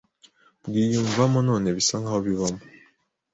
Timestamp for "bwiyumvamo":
0.65-1.39